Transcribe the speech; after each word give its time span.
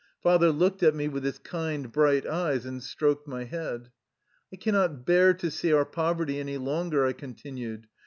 Father 0.23 0.49
looked 0.51 0.81
at 0.81 0.95
me 0.95 1.07
with 1.07 1.23
his 1.23 1.37
kind, 1.37 1.91
bright 1.91 2.25
eyes, 2.25 2.65
and 2.65 2.81
stroked 2.81 3.27
my 3.27 3.43
head." 3.43 3.91
I 4.51 4.55
cannot 4.55 5.05
bear 5.05 5.35
to 5.35 5.51
see 5.51 5.71
our 5.71 5.85
poverty 5.85 6.39
any 6.39 6.57
longer,'' 6.57 7.05
I 7.05 7.13
continued. 7.13 7.85